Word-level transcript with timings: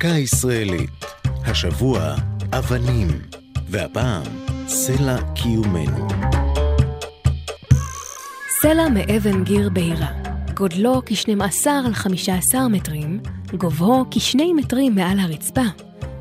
דקה 0.00 0.08
ישראלית. 0.08 1.04
השבוע, 1.24 2.14
אבנים, 2.52 3.08
והפעם, 3.68 4.22
סלע 4.66 5.16
קיומנו. 5.34 6.08
סלע 8.60 8.88
מאבן 8.88 9.44
גיר 9.44 9.70
בהירה. 9.70 10.08
גודלו 10.54 11.02
כ-12 11.06 11.70
על 11.86 11.94
15 11.94 12.68
מטרים, 12.68 13.20
גובהו 13.58 14.04
כ-2 14.10 14.38
מטרים 14.56 14.94
מעל 14.94 15.18
הרצפה. 15.18 15.64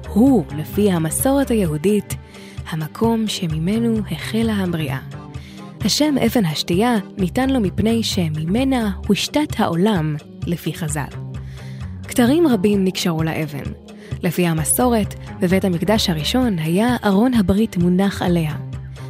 הוא, 0.08 0.46
לפי 0.58 0.92
המסורת 0.92 1.52
היהודית, 1.52 2.16
המקום 2.70 3.28
שממנו 3.28 3.98
החלה 4.12 4.54
הבריאה. 4.54 5.00
השם 5.82 6.16
אבן 6.26 6.46
השתייה 6.46 6.96
ניתן 7.18 7.50
לו 7.50 7.60
מפני 7.60 8.04
שממנה 8.04 8.92
הושתת 9.08 9.60
העולם, 9.60 10.16
לפי 10.48 10.74
חז"ל. 10.74 11.29
כתרים 12.10 12.48
רבים 12.48 12.84
נקשרו 12.84 13.24
לאבן. 13.24 13.64
לפי 14.24 14.48
המסורת, 14.48 15.16
בבית 15.42 15.66
המקדש 15.66 16.10
הראשון 16.10 16.60
היה 16.60 16.96
ארון 17.06 17.34
הברית 17.34 17.78
מונח 17.78 18.22
עליה. 18.22 18.56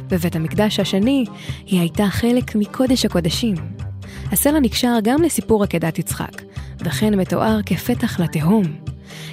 בבית 0.08 0.36
המקדש 0.36 0.80
השני 0.80 1.24
היא 1.66 1.80
הייתה 1.80 2.06
חלק 2.06 2.54
מקודש 2.54 3.04
הקודשים. 3.04 3.54
הסלע 4.32 4.60
נקשר 4.60 4.98
גם 5.02 5.22
לסיפור 5.22 5.64
עקדת 5.64 5.98
יצחק, 5.98 6.42
וכן 6.84 7.14
מתואר 7.14 7.60
כפתח 7.66 8.20
לתהום. 8.20 8.62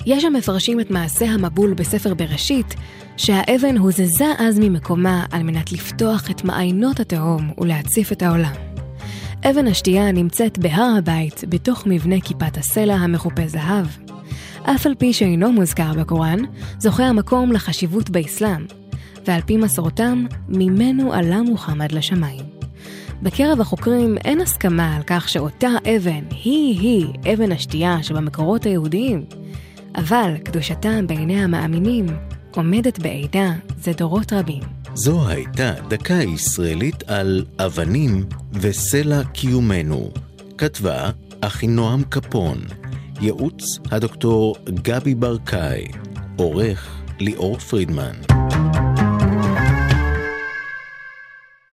יש 0.05 0.25
המפרשים 0.25 0.79
את 0.79 0.91
מעשה 0.91 1.25
המבול 1.25 1.73
בספר 1.73 2.13
בראשית, 2.13 2.75
שהאבן 3.17 3.77
הוזזה 3.77 4.33
אז 4.37 4.59
ממקומה 4.59 5.25
על 5.31 5.43
מנת 5.43 5.71
לפתוח 5.71 6.31
את 6.31 6.43
מעיינות 6.43 6.99
התהום 6.99 7.51
ולהציף 7.57 8.11
את 8.11 8.21
העולם. 8.21 8.66
אבן 9.45 9.67
השתייה 9.67 10.11
נמצאת 10.11 10.57
בהר 10.57 10.95
הבית, 10.97 11.43
בתוך 11.49 11.83
מבנה 11.85 12.15
כיפת 12.21 12.57
הסלע 12.57 12.93
המכופה 12.95 13.47
זהב. 13.47 13.85
אף 14.63 14.85
על 14.85 14.95
פי 14.95 15.13
שאינו 15.13 15.51
מוזכר 15.51 15.93
בקוראן, 15.93 16.39
זוכה 16.79 17.03
המקום 17.03 17.51
לחשיבות 17.51 18.09
באסלאם, 18.09 18.65
ועל 19.25 19.41
פי 19.41 19.57
מסורתם, 19.57 20.25
ממנו 20.49 21.13
עלה 21.13 21.41
מוחמד 21.41 21.91
לשמיים. 21.91 22.45
בקרב 23.21 23.61
החוקרים 23.61 24.17
אין 24.25 24.41
הסכמה 24.41 24.95
על 24.95 25.03
כך 25.07 25.29
שאותה 25.29 25.69
אבן 25.95 26.23
היא-היא 26.43 27.07
אבן 27.33 27.51
השתייה 27.51 28.03
שבמקורות 28.03 28.63
היהודיים, 28.63 29.25
אבל 29.95 30.37
קדושתה 30.43 30.99
בעיני 31.07 31.43
המאמינים 31.43 32.05
עומדת 32.57 32.99
בעינה 32.99 33.55
זה 33.81 33.91
דורות 33.93 34.33
רבים. 34.33 34.63
זו 34.93 35.27
הייתה 35.27 35.73
דקה 35.87 36.13
ישראלית 36.13 37.03
על 37.07 37.45
אבנים 37.59 38.25
וסלע 38.53 39.23
קיומנו. 39.23 40.11
כתבה 40.57 41.09
אחינועם 41.41 42.03
קפון, 42.03 42.57
ייעוץ 43.21 43.79
הדוקטור 43.91 44.55
גבי 44.69 45.15
ברקאי, 45.15 45.87
עורך 46.37 47.01
ליאור 47.19 47.57
פרידמן. 47.57 48.15